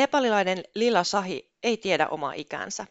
[0.00, 2.86] Nepalilainen Lila Sahi ei tiedä omaa ikänsä.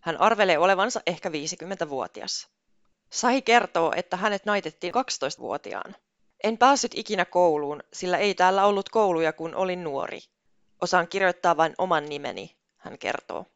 [0.00, 2.48] Hän arvelee olevansa ehkä 50-vuotias.
[3.10, 5.94] Sahi kertoo, että hänet naitettiin 12-vuotiaana.
[6.44, 10.20] En päässyt ikinä kouluun, sillä ei täällä ollut kouluja, kun olin nuori.
[10.80, 13.46] Osaan kirjoittaa vain oman nimeni, hän kertoo.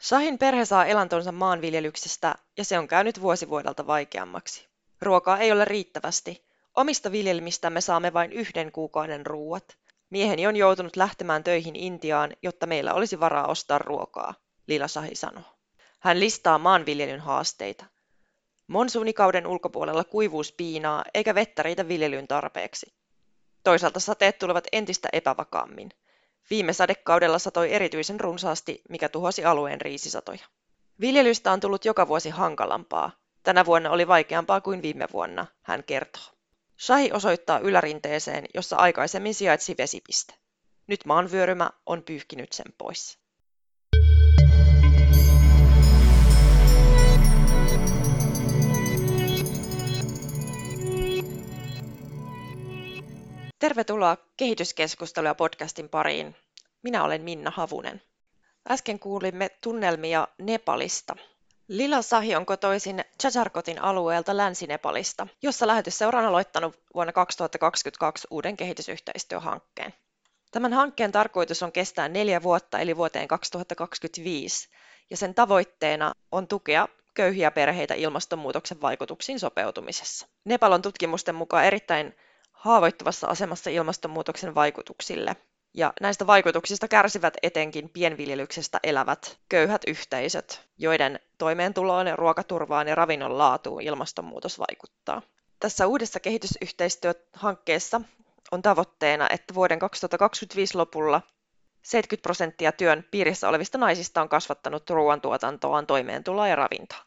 [0.00, 4.68] Sahin perhe saa elantonsa maanviljelyksestä ja se on käynyt vuosi vuodelta vaikeammaksi.
[5.02, 6.46] Ruokaa ei ole riittävästi.
[6.74, 9.76] Omista viljelmistämme saamme vain yhden kuukauden ruuat.
[10.10, 14.34] Mieheni on joutunut lähtemään töihin Intiaan, jotta meillä olisi varaa ostaa ruokaa,
[14.66, 15.56] Lila Sahi sanoo.
[16.00, 17.84] Hän listaa maanviljelyn haasteita.
[18.66, 22.94] Monsuunikauden ulkopuolella kuivuus piinaa eikä vettä riitä viljelyyn tarpeeksi.
[23.64, 25.90] Toisaalta sateet tulevat entistä epävakaammin.
[26.50, 30.44] Viime sadekaudella satoi erityisen runsaasti, mikä tuhosi alueen riisisatoja.
[31.00, 33.10] Viljelystä on tullut joka vuosi hankalampaa.
[33.42, 36.35] Tänä vuonna oli vaikeampaa kuin viime vuonna, hän kertoo.
[36.78, 40.34] Shahi osoittaa ylärinteeseen, jossa aikaisemmin sijaitsi vesipiste.
[40.86, 43.18] Nyt maanvyörymä on pyyhkinyt sen pois.
[53.58, 56.36] Tervetuloa kehityskeskustelua podcastin pariin.
[56.82, 58.02] Minä olen Minna Havunen.
[58.70, 61.16] Äsken kuulimme tunnelmia Nepalista.
[61.68, 69.94] Lila Sahi on kotoisin Chajarkotin alueelta Länsi-Nepalista, jossa lähetysseura on aloittanut vuonna 2022 uuden kehitysyhteistyöhankkeen.
[70.52, 74.68] Tämän hankkeen tarkoitus on kestää neljä vuotta eli vuoteen 2025,
[75.10, 80.26] ja sen tavoitteena on tukea köyhiä perheitä ilmastonmuutoksen vaikutuksiin sopeutumisessa.
[80.44, 82.16] Nepal on tutkimusten mukaan erittäin
[82.52, 85.36] haavoittuvassa asemassa ilmastonmuutoksen vaikutuksille.
[85.76, 93.82] Ja näistä vaikutuksista kärsivät etenkin pienviljelyksestä elävät köyhät yhteisöt, joiden toimeentuloon, ruokaturvaan ja ravinnon laatuun
[93.82, 95.22] ilmastonmuutos vaikuttaa.
[95.60, 98.00] Tässä uudessa kehitysyhteistyöhankkeessa
[98.52, 101.22] on tavoitteena, että vuoden 2025 lopulla
[101.82, 106.98] 70 prosenttia työn piirissä olevista naisista on kasvattanut ruoantuotantoaan, toimeentuloa ja ravintoa.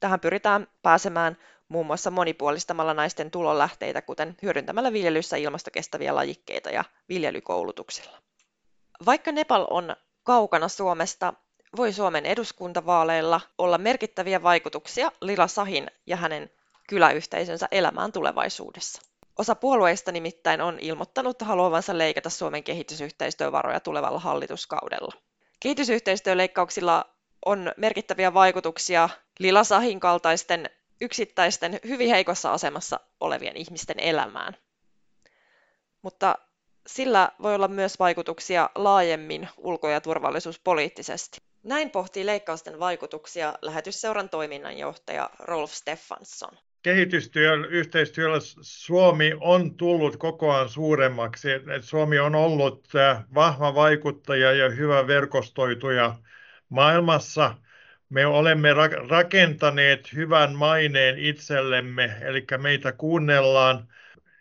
[0.00, 1.36] Tähän pyritään pääsemään
[1.72, 8.18] muun muassa monipuolistamalla naisten tulonlähteitä, kuten hyödyntämällä viljelyssä ilmastokestäviä lajikkeita ja viljelykoulutuksilla.
[9.06, 11.34] Vaikka Nepal on kaukana Suomesta,
[11.76, 16.50] voi Suomen eduskuntavaaleilla olla merkittäviä vaikutuksia Lila Sahin ja hänen
[16.88, 19.02] kyläyhteisönsä elämään tulevaisuudessa.
[19.38, 25.12] Osa puolueista nimittäin on ilmoittanut haluavansa leikata Suomen kehitysyhteistyövaroja tulevalla hallituskaudella.
[25.60, 27.04] Kehitysyhteistyöleikkauksilla
[27.46, 29.08] on merkittäviä vaikutuksia
[29.38, 30.70] Lila Sahin kaltaisten
[31.00, 34.56] yksittäisten hyvin heikossa asemassa olevien ihmisten elämään.
[36.02, 36.38] Mutta
[36.86, 41.38] sillä voi olla myös vaikutuksia laajemmin ulko- ja turvallisuuspoliittisesti.
[41.62, 46.50] Näin pohtii leikkausten vaikutuksia lähetysseuran toiminnanjohtaja Rolf Steffansson.
[46.82, 51.48] Kehitystyön yhteistyöllä Suomi on tullut kokoaan suuremmaksi.
[51.80, 56.14] Suomi on ollut äh, vahva vaikuttaja ja hyvä verkostoituja
[56.68, 57.54] maailmassa–
[58.12, 58.68] me olemme
[59.08, 63.88] rakentaneet hyvän maineen itsellemme, eli meitä kuunnellaan.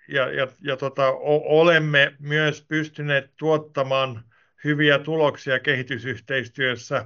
[0.07, 1.11] Ja, ja, ja tota,
[1.45, 4.23] olemme myös pystyneet tuottamaan
[4.63, 7.05] hyviä tuloksia kehitysyhteistyössä.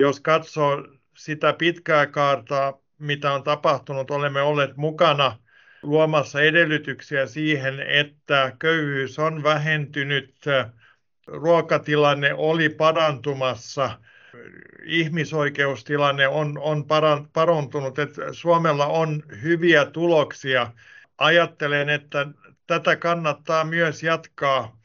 [0.00, 0.84] Jos katsoo
[1.16, 5.38] sitä pitkää kaartaa, mitä on tapahtunut, olemme olleet mukana
[5.82, 10.34] luomassa edellytyksiä siihen, että köyhyys on vähentynyt,
[11.26, 13.90] ruokatilanne oli parantumassa–
[14.84, 16.84] ihmisoikeustilanne on, on
[17.32, 20.72] parantunut, että Suomella on hyviä tuloksia.
[21.18, 22.26] Ajattelen, että
[22.66, 24.80] tätä kannattaa myös jatkaa.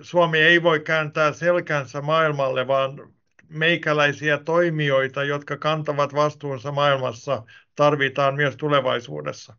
[0.00, 3.12] Suomi ei voi kääntää selkänsä maailmalle, vaan
[3.48, 7.42] meikäläisiä toimijoita, jotka kantavat vastuunsa maailmassa,
[7.74, 9.56] tarvitaan myös tulevaisuudessa.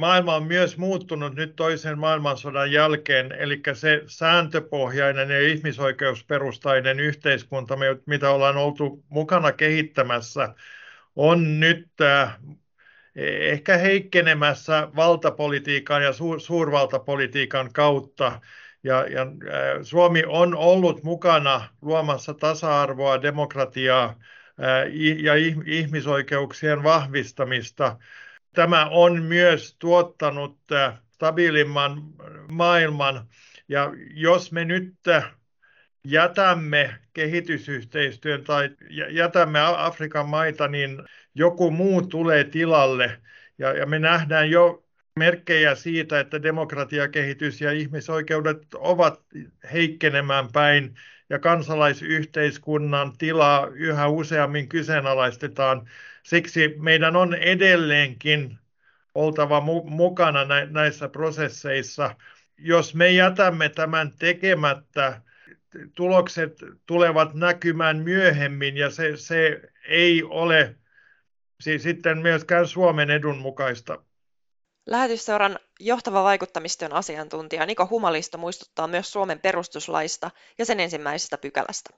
[0.00, 7.74] Maailma on myös muuttunut nyt toisen maailmansodan jälkeen, eli se sääntöpohjainen ja ihmisoikeusperustainen yhteiskunta,
[8.06, 10.54] mitä ollaan oltu mukana kehittämässä,
[11.16, 12.38] on nyt äh,
[13.16, 18.40] ehkä heikkenemässä valtapolitiikan ja suurvaltapolitiikan kautta.
[18.82, 19.28] Ja, ja äh,
[19.82, 24.16] Suomi on ollut mukana luomassa tasa-arvoa, demokratiaa äh,
[25.18, 25.34] ja
[25.66, 27.98] ihmisoikeuksien vahvistamista
[28.56, 32.02] Tämä on myös tuottanut äh, stabiilimman
[32.50, 33.28] maailman.
[33.68, 35.34] Ja jos me nyt äh,
[36.04, 38.70] jätämme kehitysyhteistyön tai
[39.10, 41.02] jätämme Afrikan maita, niin
[41.34, 43.20] joku muu tulee tilalle.
[43.58, 44.85] Ja me nähdään jo
[45.16, 49.22] merkkejä siitä, että demokratiakehitys ja ihmisoikeudet ovat
[49.72, 50.94] heikkenemään päin
[51.30, 55.88] ja kansalaisyhteiskunnan tilaa yhä useammin kyseenalaistetaan.
[56.22, 58.58] Siksi meidän on edelleenkin
[59.14, 62.16] oltava mu- mukana nä- näissä prosesseissa.
[62.58, 65.20] Jos me jätämme tämän tekemättä,
[65.94, 70.76] tulokset tulevat näkymään myöhemmin ja se, se ei ole
[71.60, 74.05] sitten myöskään Suomen edun mukaista.
[74.86, 81.90] Lähetysseuran johtava vaikuttamistyön asiantuntija Niko Humalisto muistuttaa myös Suomen perustuslaista ja sen ensimmäisestä pykälästä.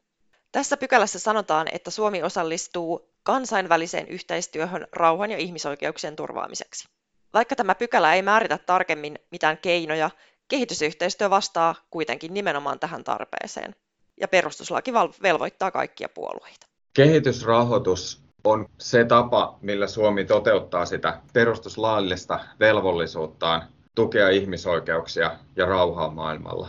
[0.52, 6.88] Tässä pykälässä sanotaan, että Suomi osallistuu kansainväliseen yhteistyöhön rauhan ja ihmisoikeuksien turvaamiseksi.
[7.35, 10.11] Vaikka tämä pykälä ei määritä tarkemmin mitään keinoja,
[10.49, 13.75] kehitysyhteistyö vastaa kuitenkin nimenomaan tähän tarpeeseen.
[14.20, 14.93] Ja perustuslaki
[15.23, 16.67] velvoittaa kaikkia puolueita.
[16.94, 23.62] Kehitysrahoitus on se tapa, millä Suomi toteuttaa sitä perustuslaillista velvollisuuttaan
[23.95, 26.69] tukea ihmisoikeuksia ja rauhaa maailmalla.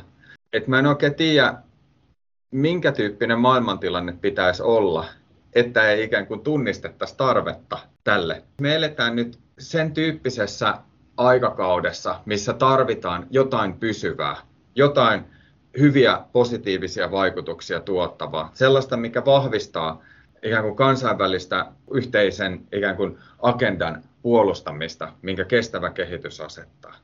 [0.54, 1.54] Et mä en oikein tiedä,
[2.52, 5.06] minkä tyyppinen maailmantilanne pitäisi olla,
[5.56, 8.44] että ei ikään kuin tunnistettaisi tarvetta tälle.
[8.62, 10.74] Me eletään nyt sen tyyppisessä
[11.18, 14.38] aikakaudessa, missä tarvitaan jotain pysyvää,
[14.76, 15.26] jotain
[15.80, 20.02] hyviä positiivisia vaikutuksia tuottavaa, sellaista, mikä vahvistaa
[20.44, 26.96] ikään kuin kansainvälistä yhteisen ikään kuin agendan puolustamista, minkä kestävä kehitys asettaa.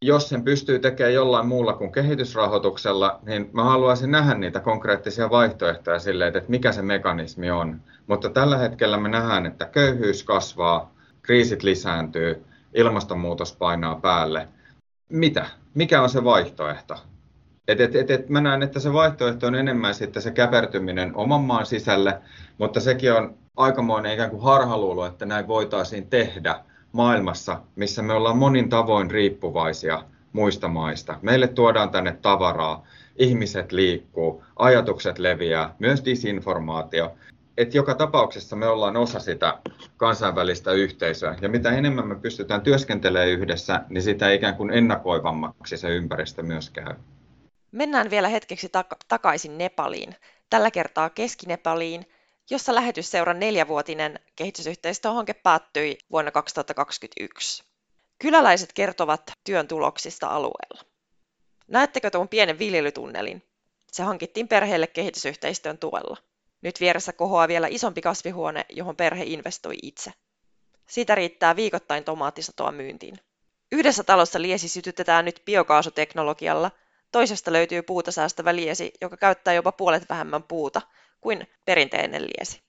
[0.00, 5.98] Jos sen pystyy tekemään jollain muulla kuin kehitysrahoituksella, niin mä haluaisin nähdä niitä konkreettisia vaihtoehtoja
[5.98, 7.80] sille, että mikä se mekanismi on.
[8.06, 12.44] Mutta tällä hetkellä me nähdään, että köyhyys kasvaa, kriisit lisääntyy,
[12.74, 14.48] ilmastonmuutos painaa päälle.
[15.08, 15.46] Mitä?
[15.74, 16.98] Mikä on se vaihtoehto?
[17.68, 21.40] Et, et, et, et mä näen, että se vaihtoehto on enemmän sitten se käpertyminen oman
[21.40, 22.18] maan sisälle,
[22.58, 26.60] mutta sekin on aikamoinen ikään kuin harhaluulo, että näin voitaisiin tehdä
[26.92, 31.18] maailmassa, missä me ollaan monin tavoin riippuvaisia muista maista.
[31.22, 32.86] Meille tuodaan tänne tavaraa,
[33.16, 37.12] ihmiset liikkuu, ajatukset leviää, myös disinformaatio.
[37.56, 39.58] Et joka tapauksessa me ollaan osa sitä
[39.96, 45.88] kansainvälistä yhteisöä, ja mitä enemmän me pystytään työskentelemään yhdessä, niin sitä ikään kuin ennakoivammaksi se
[45.88, 46.94] ympäristö myös käy.
[47.72, 50.16] Mennään vielä hetkeksi tak- takaisin Nepaliin,
[50.50, 52.06] tällä kertaa Keski-Nepaliin,
[52.50, 57.64] jossa lähetysseuran neljävuotinen kehitysyhteistyöhanke päättyi vuonna 2021.
[58.18, 60.82] Kyläläiset kertovat työn tuloksista alueella.
[61.68, 63.42] Näettekö tuon pienen viljelytunnelin?
[63.92, 66.16] Se hankittiin perheelle kehitysyhteistyön tuella.
[66.62, 70.12] Nyt vieressä kohoaa vielä isompi kasvihuone, johon perhe investoi itse.
[70.88, 73.18] Siitä riittää viikoittain tomaattisatoa myyntiin.
[73.72, 76.70] Yhdessä talossa liesi sytytetään nyt biokaasuteknologialla–
[77.12, 80.82] Toisesta löytyy puuta säästävä liesi, joka käyttää jopa puolet vähemmän puuta
[81.20, 82.62] kuin perinteinen liesi.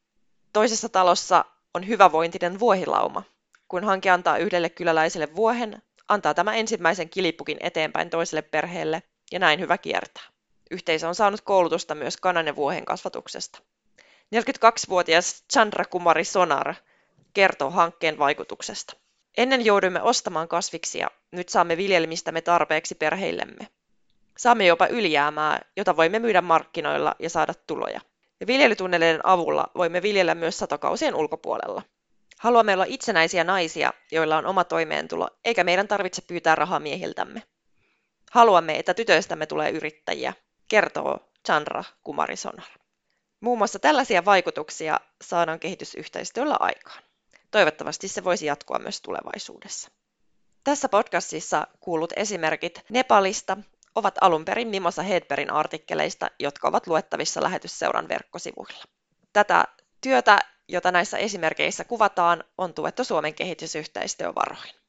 [0.54, 3.24] Toisessa talossa on hyvävointinen vuohilauma.
[3.68, 9.60] Kun hanke antaa yhdelle kyläläiselle vuohen, antaa tämä ensimmäisen kilipukin eteenpäin toiselle perheelle ja näin
[9.60, 10.24] hyvä kiertää.
[10.72, 13.60] Yhteisö on saanut koulutusta myös kanan ja vuohen kasvatuksesta.
[14.36, 16.76] 42-vuotias Chandra Kumari Sonar
[17.34, 18.94] kertoo hankkeen vaikutuksesta.
[19.38, 23.68] Ennen jouduimme ostamaan kasviksia, nyt saamme viljelmistämme tarpeeksi perheillemme.
[24.38, 28.02] Saamme jopa ylijäämää, jota voimme myydä markkinoilla ja saada tuloja.
[28.40, 31.82] Ja viljelytunneleiden avulla voimme viljellä myös satokausien ulkopuolella.
[32.40, 37.44] Haluamme olla itsenäisiä naisia, joilla on oma toimeentulo, eikä meidän tarvitse pyytää rahaa miehiltämme.
[38.32, 40.34] Haluamme, että tytöistämme tulee yrittäjiä,
[40.70, 42.68] kertoo Chandra Kumarisonar.
[43.40, 47.04] Muun muassa tällaisia vaikutuksia saadaan kehitysyhteistyöllä aikaan.
[47.52, 49.90] Toivottavasti se voisi jatkua myös tulevaisuudessa.
[50.64, 53.58] Tässä podcastissa kuulut esimerkit Nepalista,
[53.96, 58.84] ovat alun perin Mimosa Hedbergin artikkeleista, jotka ovat luettavissa lähetysseuran verkkosivuilla.
[59.34, 59.66] Tätä
[60.02, 64.83] työtä, jota näissä esimerkkeissä kuvataan, on tuettu Suomen kehitysyhteistyövaroin.